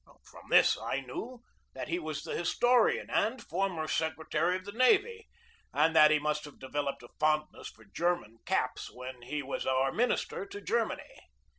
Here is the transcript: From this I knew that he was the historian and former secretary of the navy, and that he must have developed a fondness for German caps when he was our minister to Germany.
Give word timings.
From 0.23 0.49
this 0.49 0.79
I 0.79 1.01
knew 1.01 1.43
that 1.75 1.87
he 1.87 1.99
was 1.99 2.23
the 2.23 2.35
historian 2.35 3.11
and 3.11 3.39
former 3.39 3.87
secretary 3.87 4.55
of 4.55 4.65
the 4.65 4.71
navy, 4.71 5.27
and 5.75 5.95
that 5.95 6.09
he 6.09 6.17
must 6.17 6.43
have 6.45 6.57
developed 6.57 7.03
a 7.03 7.09
fondness 7.19 7.67
for 7.67 7.85
German 7.85 8.39
caps 8.47 8.91
when 8.91 9.21
he 9.21 9.43
was 9.43 9.67
our 9.67 9.91
minister 9.91 10.47
to 10.47 10.59
Germany. 10.59 11.19